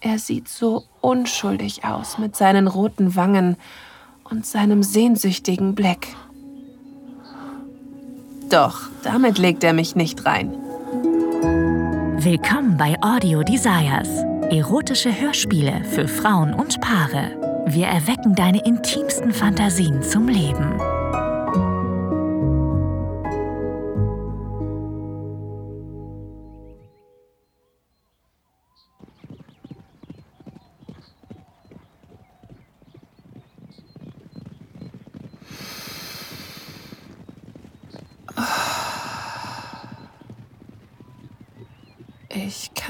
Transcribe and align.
Er 0.00 0.20
sieht 0.20 0.48
so 0.48 0.84
unschuldig 1.00 1.84
aus 1.84 2.18
mit 2.18 2.36
seinen 2.36 2.68
roten 2.68 3.16
Wangen 3.16 3.56
und 4.30 4.46
seinem 4.46 4.84
sehnsüchtigen 4.84 5.74
Blick. 5.74 6.14
Doch, 8.48 8.82
damit 9.02 9.38
legt 9.38 9.64
er 9.64 9.72
mich 9.72 9.96
nicht 9.96 10.24
rein. 10.24 10.52
Willkommen 12.20 12.76
bei 12.76 12.96
Audio 13.00 13.42
Desires. 13.42 14.08
Erotische 14.50 15.20
Hörspiele 15.20 15.82
für 15.84 16.06
Frauen 16.06 16.54
und 16.54 16.80
Paare. 16.80 17.64
Wir 17.66 17.86
erwecken 17.86 18.36
deine 18.36 18.64
intimsten 18.64 19.32
Fantasien 19.32 20.02
zum 20.02 20.28
Leben. 20.28 20.80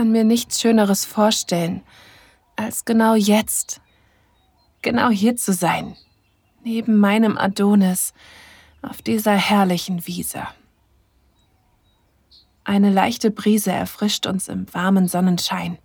Kann 0.09 0.13
mir 0.13 0.25
nichts 0.25 0.59
Schöneres 0.59 1.05
vorstellen, 1.05 1.83
als 2.57 2.87
genau 2.87 3.15
jetzt, 3.15 3.83
genau 4.81 5.11
hier 5.11 5.37
zu 5.37 5.53
sein, 5.53 5.99
neben 6.65 6.97
meinem 6.97 7.37
Adonis, 7.37 8.15
auf 8.81 9.03
dieser 9.03 9.35
herrlichen 9.35 10.07
Wiese. 10.07 10.47
Eine 12.65 12.91
leichte 12.91 13.31
Brise 13.31 13.71
erfrischt 13.71 14.27
uns 14.27 14.49
im 14.49 14.73
warmen 14.73 15.09
Sonnenschein. 15.09 15.77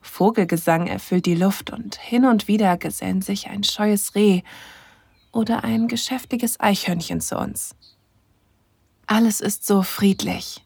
Vogelgesang 0.00 0.88
erfüllt 0.88 1.26
die 1.26 1.36
Luft 1.36 1.70
und 1.70 1.94
hin 1.94 2.24
und 2.24 2.48
wieder 2.48 2.76
gesellt 2.76 3.22
sich 3.22 3.46
ein 3.46 3.62
scheues 3.62 4.16
Reh 4.16 4.42
oder 5.30 5.62
ein 5.62 5.86
geschäftiges 5.86 6.58
Eichhörnchen 6.58 7.20
zu 7.20 7.38
uns. 7.38 7.76
Alles 9.06 9.40
ist 9.40 9.64
so 9.64 9.82
friedlich, 9.82 10.65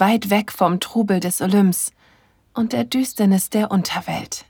weit 0.00 0.30
weg 0.30 0.50
vom 0.50 0.80
Trubel 0.80 1.20
des 1.20 1.40
Olymps 1.40 1.92
und 2.54 2.72
der 2.72 2.84
Düsternis 2.84 3.50
der 3.50 3.70
Unterwelt. 3.70 4.44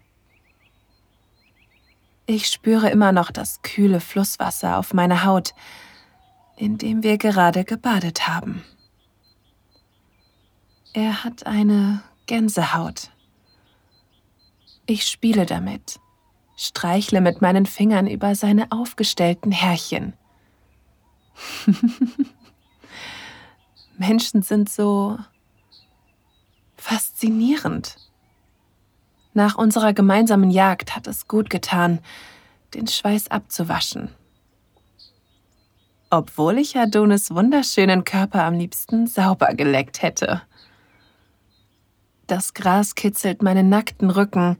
Ich 2.27 2.47
spüre 2.47 2.91
immer 2.91 3.13
noch 3.13 3.33
das 3.33 3.61
kühle 3.63 4.01
Flusswasser 4.01 4.79
auf 4.79 4.95
meiner 4.95 5.25
Haut, 5.25 5.53
in 6.57 6.79
dem 6.79 7.03
wir 7.03 7.19
gerade 7.19 7.65
gebadet 7.65 8.29
haben. 8.29 8.63
Er 10.93 11.25
hat 11.25 11.47
eine 11.47 12.03
Gänsehaut. 12.27 13.11
Ich 14.87 15.07
spiele 15.07 15.47
damit, 15.47 15.99
streichle 16.57 17.21
mit 17.21 17.41
meinen 17.41 17.67
Fingern 17.67 18.07
über 18.07 18.35
seine 18.35 18.71
aufgestellten 18.71 19.53
Härchen. 19.53 20.15
Menschen 23.99 24.43
sind 24.43 24.69
so 24.69 25.19
faszinierend. 26.91 27.95
Nach 29.33 29.55
unserer 29.55 29.93
gemeinsamen 29.93 30.51
Jagd 30.51 30.97
hat 30.97 31.07
es 31.07 31.29
gut 31.29 31.49
getan, 31.49 32.01
den 32.75 32.89
Schweiß 32.89 33.31
abzuwaschen. 33.31 34.09
Obwohl 36.11 36.59
ich 36.59 36.77
Adonis 36.77 37.31
wunderschönen 37.31 38.03
Körper 38.03 38.43
am 38.43 38.55
liebsten 38.55 39.07
sauber 39.07 39.55
geleckt 39.55 40.03
hätte. 40.03 40.43
Das 42.27 42.55
Gras 42.55 42.97
kitzelt 42.97 43.41
meinen 43.41 43.69
nackten 43.69 44.11
Rücken, 44.11 44.59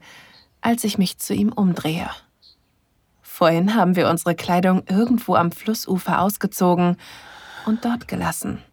als 0.61 0.85
ich 0.85 0.97
mich 0.97 1.17
zu 1.17 1.33
ihm 1.33 1.51
umdrehe. 1.51 2.09
Vorhin 3.21 3.75
haben 3.75 3.97
wir 3.97 4.09
unsere 4.09 4.35
Kleidung 4.35 4.83
irgendwo 4.87 5.35
am 5.35 5.51
Flussufer 5.51 6.21
ausgezogen 6.21 6.95
und 7.65 7.83
dort 7.83 8.07
gelassen. 8.07 8.63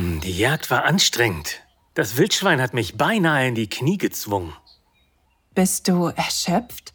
Hm, 0.00 0.22
die 0.22 0.38
Jagd 0.38 0.70
war 0.70 0.84
anstrengend. 0.84 1.60
Das 1.92 2.16
Wildschwein 2.16 2.62
hat 2.62 2.72
mich 2.72 2.96
beinahe 2.96 3.48
in 3.48 3.54
die 3.54 3.68
Knie 3.68 3.98
gezwungen. 3.98 4.54
Bist 5.54 5.88
du 5.88 6.06
erschöpft? 6.06 6.94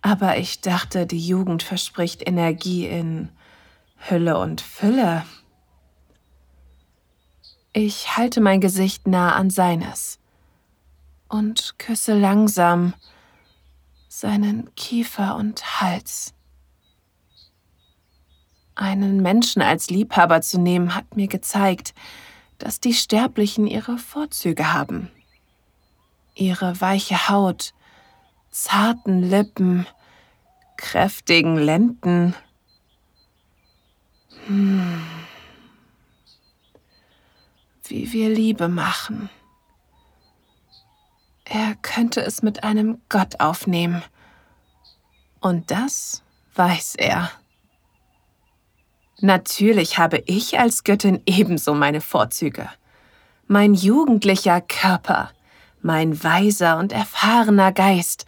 Aber 0.00 0.38
ich 0.38 0.62
dachte, 0.62 1.04
die 1.06 1.20
Jugend 1.20 1.62
verspricht 1.62 2.26
Energie 2.26 2.86
in 2.86 3.28
Hülle 3.98 4.38
und 4.38 4.62
Fülle. 4.62 5.26
Ich 7.74 8.16
halte 8.16 8.40
mein 8.40 8.62
Gesicht 8.62 9.06
nah 9.06 9.34
an 9.34 9.50
seines 9.50 10.18
und 11.28 11.74
küsse 11.78 12.14
langsam 12.14 12.94
seinen 14.08 14.74
Kiefer 14.74 15.36
und 15.36 15.82
Hals. 15.82 16.32
Einen 18.76 19.22
Menschen 19.22 19.62
als 19.62 19.88
Liebhaber 19.88 20.42
zu 20.42 20.60
nehmen, 20.60 20.94
hat 20.94 21.16
mir 21.16 21.28
gezeigt, 21.28 21.94
dass 22.58 22.78
die 22.78 22.92
Sterblichen 22.92 23.66
ihre 23.66 23.96
Vorzüge 23.96 24.74
haben. 24.74 25.10
Ihre 26.34 26.78
weiche 26.82 27.30
Haut, 27.30 27.72
zarten 28.50 29.22
Lippen, 29.22 29.86
kräftigen 30.76 31.56
Lenden. 31.56 32.34
Hm. 34.46 35.02
Wie 37.84 38.12
wir 38.12 38.28
Liebe 38.28 38.68
machen. 38.68 39.30
Er 41.44 41.76
könnte 41.76 42.20
es 42.20 42.42
mit 42.42 42.62
einem 42.62 43.00
Gott 43.08 43.40
aufnehmen. 43.40 44.02
Und 45.40 45.70
das 45.70 46.22
weiß 46.54 46.96
er. 46.96 47.30
Natürlich 49.20 49.98
habe 49.98 50.22
ich 50.26 50.58
als 50.58 50.84
Göttin 50.84 51.22
ebenso 51.24 51.74
meine 51.74 52.00
Vorzüge. 52.00 52.68
Mein 53.46 53.74
jugendlicher 53.74 54.60
Körper, 54.60 55.30
mein 55.80 56.22
weiser 56.22 56.78
und 56.78 56.92
erfahrener 56.92 57.72
Geist, 57.72 58.26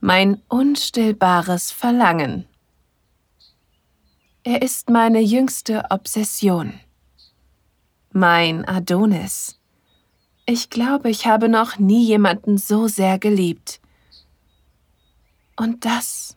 mein 0.00 0.40
unstillbares 0.48 1.70
Verlangen. 1.70 2.46
Er 4.44 4.62
ist 4.62 4.90
meine 4.90 5.20
jüngste 5.20 5.84
Obsession. 5.90 6.74
Mein 8.12 8.66
Adonis. 8.66 9.58
Ich 10.46 10.70
glaube, 10.70 11.10
ich 11.10 11.26
habe 11.26 11.48
noch 11.48 11.78
nie 11.78 12.04
jemanden 12.04 12.58
so 12.58 12.86
sehr 12.86 13.18
geliebt. 13.18 13.80
Und 15.56 15.84
das 15.84 16.36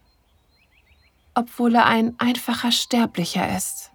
obwohl 1.37 1.75
er 1.75 1.85
ein 1.85 2.15
einfacher 2.17 2.71
Sterblicher 2.71 3.55
ist. 3.55 3.91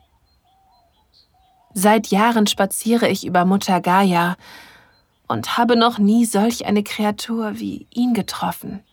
Seit 1.75 2.06
Jahren 2.06 2.47
spaziere 2.47 3.08
ich 3.08 3.26
über 3.26 3.44
Mutter 3.44 3.80
Gaia 3.80 4.36
und 5.26 5.58
habe 5.58 5.75
noch 5.75 5.98
nie 5.98 6.25
solch 6.25 6.66
eine 6.66 6.84
Kreatur 6.84 7.58
wie 7.58 7.88
ihn 7.91 8.14
getroffen. 8.14 8.84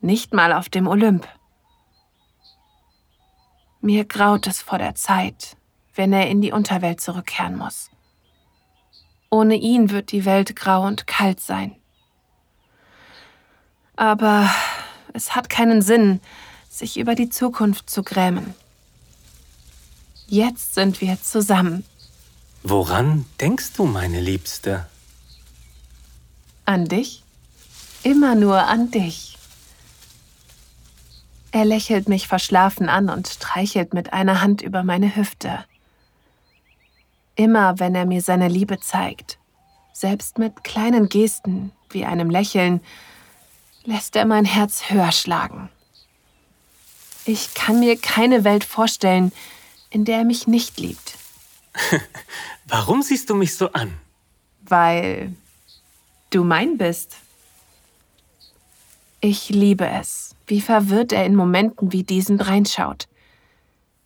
Nicht 0.00 0.34
mal 0.34 0.52
auf 0.52 0.68
dem 0.68 0.88
Olymp. 0.88 1.28
Mir 3.80 4.04
graut 4.04 4.48
es 4.48 4.60
vor 4.60 4.78
der 4.78 4.96
Zeit, 4.96 5.56
wenn 5.94 6.12
er 6.12 6.28
in 6.28 6.40
die 6.40 6.50
Unterwelt 6.50 7.00
zurückkehren 7.00 7.56
muss. 7.56 7.88
Ohne 9.30 9.54
ihn 9.54 9.90
wird 9.90 10.10
die 10.10 10.24
Welt 10.24 10.56
grau 10.56 10.84
und 10.84 11.06
kalt 11.06 11.38
sein. 11.38 11.76
Aber 13.94 14.50
es 15.12 15.36
hat 15.36 15.48
keinen 15.48 15.82
Sinn, 15.82 16.20
sich 16.78 16.98
über 16.98 17.14
die 17.14 17.30
Zukunft 17.30 17.90
zu 17.90 18.02
grämen. 18.02 18.54
Jetzt 20.26 20.74
sind 20.74 21.00
wir 21.00 21.20
zusammen. 21.22 21.84
Woran 22.62 23.24
denkst 23.40 23.72
du, 23.76 23.86
meine 23.86 24.20
Liebste? 24.20 24.86
An 26.64 26.86
dich? 26.86 27.22
Immer 28.02 28.34
nur 28.34 28.64
an 28.64 28.90
dich. 28.90 29.38
Er 31.50 31.64
lächelt 31.64 32.08
mich 32.08 32.28
verschlafen 32.28 32.88
an 32.88 33.08
und 33.08 33.26
streichelt 33.26 33.94
mit 33.94 34.12
einer 34.12 34.42
Hand 34.42 34.60
über 34.60 34.82
meine 34.82 35.16
Hüfte. 35.16 35.64
Immer 37.36 37.78
wenn 37.78 37.94
er 37.94 38.04
mir 38.04 38.20
seine 38.20 38.48
Liebe 38.48 38.80
zeigt, 38.80 39.38
selbst 39.92 40.38
mit 40.38 40.62
kleinen 40.62 41.08
Gesten 41.08 41.72
wie 41.90 42.04
einem 42.04 42.28
Lächeln, 42.28 42.80
lässt 43.84 44.14
er 44.16 44.26
mein 44.26 44.44
Herz 44.44 44.90
höher 44.90 45.12
schlagen. 45.12 45.70
Ich 47.28 47.52
kann 47.52 47.78
mir 47.78 47.98
keine 47.98 48.42
Welt 48.42 48.64
vorstellen, 48.64 49.32
in 49.90 50.06
der 50.06 50.20
er 50.20 50.24
mich 50.24 50.46
nicht 50.46 50.80
liebt. 50.80 51.18
Warum 52.64 53.02
siehst 53.02 53.28
du 53.28 53.34
mich 53.34 53.54
so 53.54 53.70
an? 53.72 53.92
Weil 54.62 55.34
du 56.30 56.42
mein 56.42 56.78
bist. 56.78 57.16
Ich 59.20 59.50
liebe 59.50 59.86
es, 59.86 60.36
wie 60.46 60.62
verwirrt 60.62 61.12
er 61.12 61.26
in 61.26 61.34
Momenten 61.34 61.92
wie 61.92 62.02
diesen 62.02 62.40
reinschaut. 62.40 63.08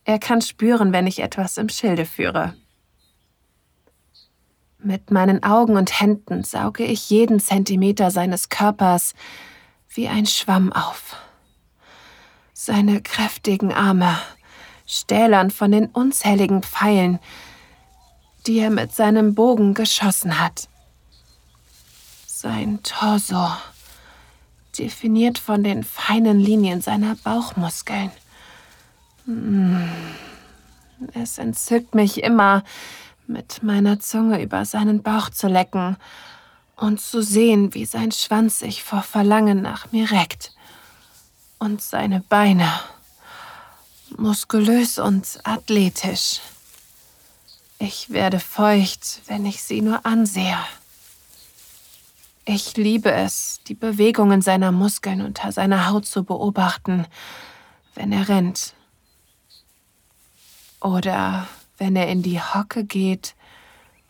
Er 0.02 0.18
kann 0.18 0.42
spüren, 0.42 0.92
wenn 0.92 1.06
ich 1.06 1.20
etwas 1.20 1.58
im 1.58 1.68
Schilde 1.68 2.06
führe. 2.06 2.56
Mit 4.80 5.12
meinen 5.12 5.44
Augen 5.44 5.76
und 5.76 6.00
Händen 6.00 6.42
sauge 6.42 6.82
ich 6.82 7.08
jeden 7.08 7.38
Zentimeter 7.38 8.10
seines 8.10 8.48
Körpers 8.48 9.14
wie 9.90 10.08
ein 10.08 10.26
Schwamm 10.26 10.72
auf. 10.72 11.14
Seine 12.64 13.02
kräftigen 13.02 13.72
Arme, 13.72 14.16
stählern 14.86 15.50
von 15.50 15.72
den 15.72 15.86
unzähligen 15.86 16.62
Pfeilen, 16.62 17.18
die 18.46 18.60
er 18.60 18.70
mit 18.70 18.94
seinem 18.94 19.34
Bogen 19.34 19.74
geschossen 19.74 20.38
hat. 20.38 20.68
Sein 22.24 22.78
Torso, 22.84 23.48
definiert 24.78 25.40
von 25.40 25.64
den 25.64 25.82
feinen 25.82 26.38
Linien 26.38 26.80
seiner 26.80 27.16
Bauchmuskeln. 27.16 28.12
Hm. 29.24 29.90
Es 31.14 31.38
entzückt 31.38 31.96
mich 31.96 32.22
immer, 32.22 32.62
mit 33.26 33.64
meiner 33.64 33.98
Zunge 33.98 34.40
über 34.40 34.64
seinen 34.66 35.02
Bauch 35.02 35.30
zu 35.30 35.48
lecken 35.48 35.96
und 36.76 37.00
zu 37.00 37.22
sehen, 37.22 37.74
wie 37.74 37.86
sein 37.86 38.12
Schwanz 38.12 38.60
sich 38.60 38.84
vor 38.84 39.02
Verlangen 39.02 39.62
nach 39.62 39.90
mir 39.90 40.12
reckt. 40.12 40.52
Und 41.62 41.80
seine 41.80 42.18
Beine, 42.18 42.68
muskulös 44.16 44.98
und 44.98 45.38
athletisch. 45.44 46.40
Ich 47.78 48.10
werde 48.10 48.40
feucht, 48.40 49.20
wenn 49.28 49.46
ich 49.46 49.62
sie 49.62 49.80
nur 49.80 50.04
ansehe. 50.04 50.58
Ich 52.44 52.76
liebe 52.76 53.12
es, 53.12 53.60
die 53.68 53.76
Bewegungen 53.76 54.42
seiner 54.42 54.72
Muskeln 54.72 55.22
unter 55.22 55.52
seiner 55.52 55.88
Haut 55.88 56.04
zu 56.04 56.24
beobachten, 56.24 57.06
wenn 57.94 58.10
er 58.10 58.28
rennt. 58.28 58.74
Oder 60.80 61.46
wenn 61.78 61.94
er 61.94 62.08
in 62.08 62.24
die 62.24 62.40
Hocke 62.40 62.82
geht, 62.82 63.36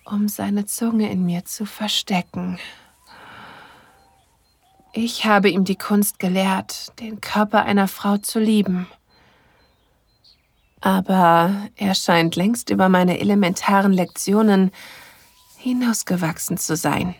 um 0.06 0.26
seine 0.28 0.64
Zunge 0.64 1.10
in 1.10 1.26
mir 1.26 1.44
zu 1.44 1.66
verstecken. 1.66 2.58
Ich 4.94 5.24
habe 5.24 5.48
ihm 5.48 5.64
die 5.64 5.76
Kunst 5.76 6.18
gelehrt, 6.18 6.98
den 7.00 7.22
Körper 7.22 7.64
einer 7.64 7.88
Frau 7.88 8.18
zu 8.18 8.38
lieben. 8.38 8.86
Aber 10.82 11.54
er 11.76 11.94
scheint 11.94 12.36
längst 12.36 12.68
über 12.68 12.90
meine 12.90 13.18
elementaren 13.18 13.92
Lektionen 13.92 14.70
hinausgewachsen 15.56 16.58
zu 16.58 16.76
sein. 16.76 17.14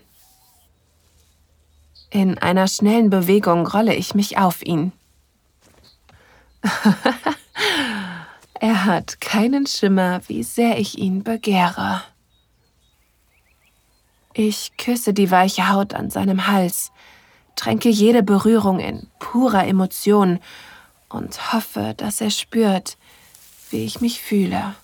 In 2.11 2.37
einer 2.37 2.69
schnellen 2.69 3.09
Bewegung 3.09 3.67
rolle 3.67 3.95
ich 3.95 4.15
mich 4.15 4.37
auf 4.37 4.63
ihn. 4.63 4.93
er 8.61 8.85
hat 8.85 9.21
keinen 9.23 9.67
Schimmer, 9.67 10.21
wie 10.29 10.43
sehr 10.43 10.79
ich 10.79 10.99
ihn 10.99 11.23
begehre. 11.23 12.03
Ich 14.35 14.77
küsse 14.77 15.15
die 15.15 15.31
weiche 15.31 15.71
Haut 15.71 15.95
an 15.95 16.11
seinem 16.11 16.47
Hals, 16.49 16.93
tränke 17.57 17.89
jede 17.89 18.23
Berührung 18.23 18.81
in 18.81 19.07
purer 19.19 19.67
Emotion 19.67 20.41
und 21.09 21.53
hoffe, 21.53 21.95
dass 21.97 22.21
er 22.21 22.31
spürt, 22.31 22.97
wie 23.71 23.85
ich 23.85 24.01
mich 24.01 24.21
fühle. 24.21 24.75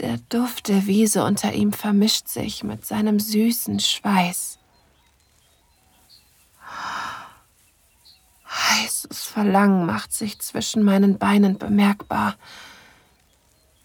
Der 0.00 0.18
Duft 0.28 0.68
der 0.68 0.86
Wiese 0.86 1.24
unter 1.24 1.52
ihm 1.52 1.72
vermischt 1.72 2.28
sich 2.28 2.64
mit 2.64 2.84
seinem 2.84 3.20
süßen 3.20 3.80
Schweiß. 3.80 4.58
Heißes 8.46 9.24
Verlangen 9.24 9.86
macht 9.86 10.12
sich 10.12 10.38
zwischen 10.40 10.82
meinen 10.82 11.18
Beinen 11.18 11.58
bemerkbar. 11.58 12.36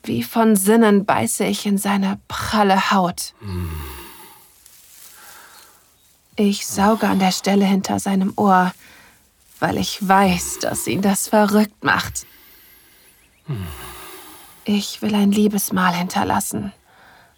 Wie 0.04 0.24
von 0.24 0.56
Sinnen 0.56 1.06
beiße 1.06 1.46
ich 1.46 1.66
in 1.66 1.78
seine 1.78 2.20
pralle 2.28 2.92
Haut. 2.92 3.34
Ich 6.36 6.66
sauge 6.66 7.08
an 7.08 7.20
der 7.20 7.32
Stelle 7.32 7.66
hinter 7.66 8.00
seinem 8.00 8.34
Ohr, 8.38 8.74
weil 9.60 9.78
ich 9.78 10.08
weiß, 10.08 10.60
dass 10.60 10.88
ihn 10.88 11.02
das 11.02 11.28
verrückt 11.28 11.84
macht. 11.84 12.26
Ich 14.64 15.02
will 15.02 15.16
ein 15.16 15.32
Liebesmal 15.32 15.94
hinterlassen. 15.94 16.72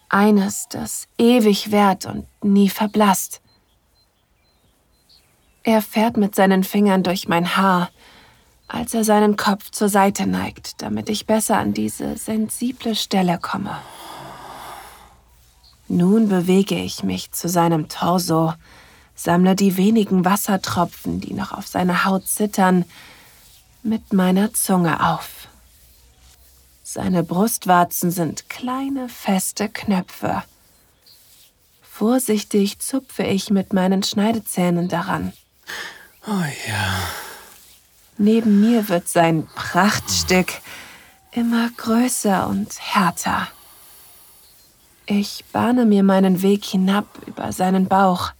Eines, 0.09 0.67
das 0.69 1.07
ewig 1.17 1.71
währt 1.71 2.05
und 2.05 2.27
nie 2.43 2.69
verblasst. 2.69 3.41
Er 5.63 5.81
fährt 5.81 6.17
mit 6.17 6.35
seinen 6.35 6.63
Fingern 6.63 7.03
durch 7.03 7.27
mein 7.27 7.55
Haar, 7.55 7.89
als 8.71 8.93
er 8.93 9.03
seinen 9.03 9.35
Kopf 9.35 9.69
zur 9.71 9.89
Seite 9.89 10.25
neigt, 10.25 10.81
damit 10.81 11.09
ich 11.09 11.25
besser 11.25 11.57
an 11.57 11.73
diese 11.73 12.17
sensible 12.17 12.95
Stelle 12.95 13.37
komme. 13.37 13.77
Nun 15.89 16.29
bewege 16.29 16.75
ich 16.75 17.03
mich 17.03 17.33
zu 17.33 17.49
seinem 17.49 17.89
Torso, 17.89 18.53
sammle 19.13 19.57
die 19.57 19.75
wenigen 19.75 20.23
Wassertropfen, 20.23 21.19
die 21.19 21.33
noch 21.33 21.51
auf 21.51 21.67
seiner 21.67 22.05
Haut 22.05 22.27
zittern, 22.27 22.85
mit 23.83 24.13
meiner 24.13 24.53
Zunge 24.53 25.05
auf. 25.05 25.47
Seine 26.81 27.23
Brustwarzen 27.23 28.09
sind 28.09 28.49
kleine, 28.49 29.09
feste 29.09 29.67
Knöpfe. 29.67 30.43
Vorsichtig 31.81 32.79
zupfe 32.79 33.23
ich 33.23 33.49
mit 33.49 33.73
meinen 33.73 34.01
Schneidezähnen 34.01 34.87
daran. 34.87 35.33
Oh 36.25 36.43
ja. 36.67 37.30
Neben 38.23 38.61
mir 38.61 38.87
wird 38.87 39.07
sein 39.07 39.47
Prachtstück 39.47 40.53
immer 41.31 41.71
größer 41.75 42.47
und 42.47 42.79
härter. 42.79 43.47
Ich 45.07 45.43
bahne 45.51 45.85
mir 45.85 46.03
meinen 46.03 46.43
Weg 46.43 46.63
hinab 46.63 47.07
über 47.25 47.51
seinen 47.51 47.87
Bauch, 47.87 48.33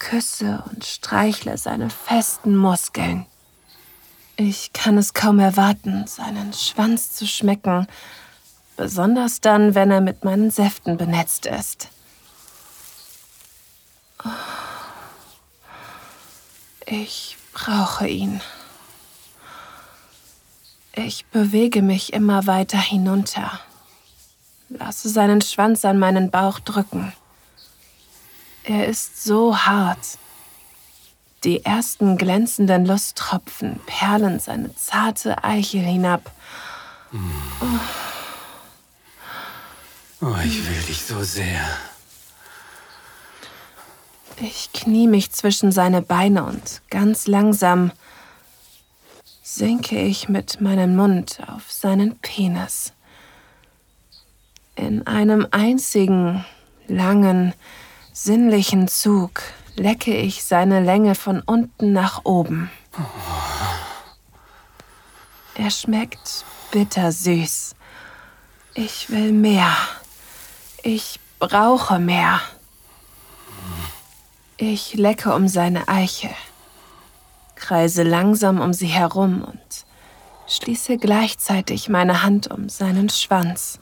küsse 0.00 0.64
und 0.68 0.84
streichle 0.84 1.58
seine 1.58 1.90
festen 1.90 2.56
Muskeln. 2.56 3.26
Ich 4.34 4.72
kann 4.72 4.98
es 4.98 5.14
kaum 5.14 5.38
erwarten, 5.38 6.08
seinen 6.08 6.52
Schwanz 6.52 7.14
zu 7.14 7.24
schmecken, 7.24 7.86
besonders 8.76 9.40
dann, 9.40 9.76
wenn 9.76 9.92
er 9.92 10.00
mit 10.00 10.24
meinen 10.24 10.50
Säften 10.50 10.96
benetzt 10.96 11.46
ist. 11.46 11.86
Ich 16.84 17.36
brauche 17.52 18.08
ihn. 18.08 18.40
Ich 20.94 21.24
bewege 21.26 21.80
mich 21.80 22.12
immer 22.12 22.46
weiter 22.46 22.78
hinunter, 22.78 23.58
lasse 24.68 25.08
seinen 25.08 25.40
Schwanz 25.40 25.86
an 25.86 25.98
meinen 25.98 26.30
Bauch 26.30 26.60
drücken. 26.60 27.14
Er 28.64 28.86
ist 28.86 29.24
so 29.24 29.56
hart. 29.56 30.18
Die 31.44 31.64
ersten 31.64 32.18
glänzenden 32.18 32.84
Lusttropfen 32.84 33.80
perlen 33.86 34.38
seine 34.38 34.74
zarte 34.76 35.42
Eichel 35.42 35.80
hinab. 35.80 36.30
Oh. 37.12 37.16
oh, 40.26 40.36
ich 40.44 40.68
will 40.68 40.82
dich 40.82 41.02
so 41.04 41.22
sehr. 41.24 41.66
Ich 44.40 44.72
knie 44.72 45.08
mich 45.08 45.32
zwischen 45.32 45.72
seine 45.72 46.02
Beine 46.02 46.44
und 46.44 46.82
ganz 46.90 47.26
langsam 47.26 47.92
sinke 49.54 50.00
ich 50.00 50.28
mit 50.28 50.60
meinem 50.60 50.96
Mund 50.96 51.40
auf 51.46 51.70
seinen 51.70 52.16
Penis. 52.18 52.92
In 54.76 55.06
einem 55.06 55.46
einzigen, 55.50 56.44
langen, 56.88 57.52
sinnlichen 58.12 58.88
Zug 58.88 59.42
lecke 59.76 60.16
ich 60.16 60.44
seine 60.44 60.80
Länge 60.80 61.14
von 61.14 61.42
unten 61.42 61.92
nach 61.92 62.24
oben. 62.24 62.70
Er 65.54 65.70
schmeckt 65.70 66.44
bittersüß. 66.70 67.74
Ich 68.74 69.10
will 69.10 69.32
mehr. 69.32 69.70
Ich 70.82 71.20
brauche 71.38 71.98
mehr. 71.98 72.40
Ich 74.56 74.94
lecke 74.94 75.34
um 75.34 75.46
seine 75.46 75.88
Eiche, 75.88 76.30
kreise 77.62 78.02
langsam 78.02 78.60
um 78.60 78.72
sie 78.72 78.88
herum 78.88 79.44
und 79.44 79.84
schließe 80.48 80.98
gleichzeitig 80.98 81.88
meine 81.88 82.24
Hand 82.24 82.50
um 82.50 82.68
seinen 82.68 83.08
Schwanz. 83.08 83.78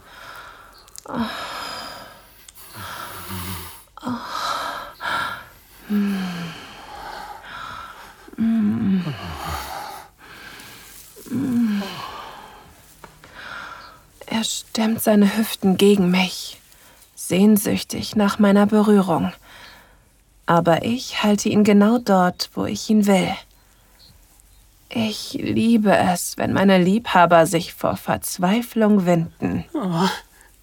Er 14.26 14.44
stemmt 14.44 15.02
seine 15.02 15.36
Hüften 15.38 15.78
gegen 15.78 16.10
mich, 16.10 16.60
sehnsüchtig 17.14 18.14
nach 18.14 18.38
meiner 18.38 18.66
Berührung. 18.66 19.32
Aber 20.44 20.84
ich 20.84 21.22
halte 21.22 21.48
ihn 21.48 21.64
genau 21.64 21.98
dort, 21.98 22.50
wo 22.54 22.66
ich 22.66 22.90
ihn 22.90 23.06
will. 23.06 23.34
Ich 24.92 25.34
liebe 25.34 25.96
es, 25.96 26.36
wenn 26.36 26.52
meine 26.52 26.76
Liebhaber 26.76 27.46
sich 27.46 27.74
vor 27.74 27.96
Verzweiflung 27.96 29.06
winden. 29.06 29.64
Oh, 29.72 30.08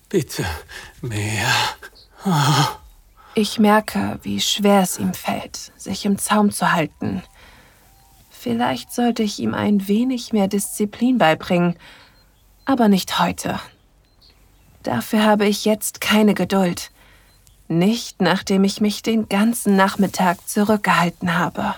bitte 0.10 0.46
mehr. 1.02 1.48
Oh. 2.26 2.66
Ich 3.36 3.58
merke, 3.58 4.20
wie 4.24 4.42
schwer 4.42 4.82
es 4.82 5.00
ihm 5.00 5.14
fällt, 5.14 5.72
sich 5.78 6.06
im 6.06 6.18
Zaum 6.18 6.52
zu 6.52 6.74
halten. 6.74 7.24
Vielleicht 8.30 8.92
sollte 8.92 9.24
ich 9.24 9.40
ihm 9.40 9.54
ein 9.54 9.88
wenig 9.88 10.34
mehr 10.34 10.50
Disziplin 10.50 11.18
beibringen, 11.18 11.78
aber 12.66 12.90
nicht 12.90 13.20
heute. 13.20 13.60
Dafür 14.84 15.24
habe 15.24 15.46
ich 15.46 15.64
jetzt 15.64 16.02
keine 16.02 16.34
Geduld. 16.34 16.92
Nicht, 17.70 18.22
nachdem 18.22 18.66
ich 18.66 18.82
mich 18.82 19.04
den 19.04 19.30
ganzen 19.30 19.78
Nachmittag 19.78 20.48
zurückgehalten 20.50 21.38
habe. 21.38 21.76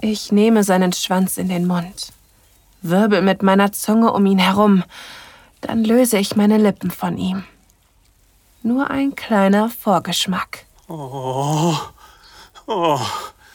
Ich 0.00 0.30
nehme 0.30 0.62
seinen 0.62 0.92
Schwanz 0.92 1.38
in 1.38 1.48
den 1.48 1.66
Mund, 1.66 2.12
wirbel 2.82 3.20
mit 3.20 3.42
meiner 3.42 3.72
Zunge 3.72 4.12
um 4.12 4.24
ihn 4.26 4.38
herum, 4.38 4.84
dann 5.60 5.84
löse 5.84 6.18
ich 6.18 6.36
meine 6.36 6.56
Lippen 6.56 6.92
von 6.92 7.18
ihm. 7.18 7.42
Nur 8.62 8.90
ein 8.90 9.16
kleiner 9.16 9.68
Vorgeschmack. 9.68 10.66
Oh. 10.88 11.74
Oh. 12.66 13.00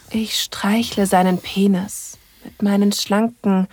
Ich 0.10 0.42
streichle 0.42 1.06
seinen 1.06 1.40
Penis 1.40 2.18
mit 2.44 2.62
meinen 2.62 2.92
schlanken, 2.92 3.68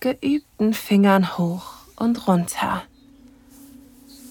geübten 0.00 0.74
Fingern 0.74 1.38
hoch 1.38 1.64
und 1.96 2.28
runter. 2.28 2.82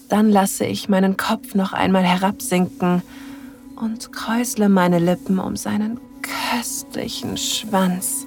Dann 0.09 0.29
lasse 0.29 0.65
ich 0.65 0.89
meinen 0.89 1.17
Kopf 1.17 1.55
noch 1.55 1.73
einmal 1.73 2.03
herabsinken 2.03 3.01
und 3.75 4.13
kräusle 4.13 4.69
meine 4.69 4.99
Lippen 4.99 5.39
um 5.39 5.55
seinen 5.55 5.99
köstlichen 6.23 7.37
Schwanz. 7.37 8.25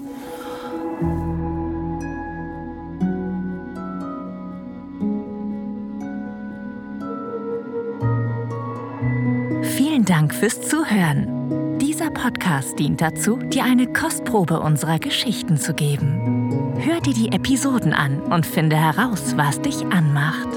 Vielen 9.62 10.04
Dank 10.04 10.34
fürs 10.34 10.60
Zuhören. 10.60 11.78
Dieser 11.78 12.10
Podcast 12.10 12.78
dient 12.78 13.00
dazu, 13.00 13.36
dir 13.36 13.64
eine 13.64 13.92
Kostprobe 13.92 14.60
unserer 14.60 14.98
Geschichten 14.98 15.56
zu 15.56 15.74
geben. 15.74 16.74
Hör 16.78 17.00
dir 17.00 17.14
die 17.14 17.32
Episoden 17.32 17.92
an 17.92 18.20
und 18.20 18.46
finde 18.46 18.76
heraus, 18.76 19.36
was 19.36 19.60
dich 19.60 19.84
anmacht. 19.86 20.48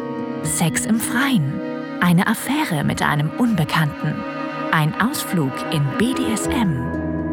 Sex 0.43 0.85
im 0.85 0.99
Freien, 0.99 1.53
eine 2.01 2.27
Affäre 2.27 2.83
mit 2.83 3.01
einem 3.01 3.29
Unbekannten, 3.37 4.15
ein 4.71 4.93
Ausflug 5.01 5.51
in 5.71 5.83
BDSM 5.97 6.98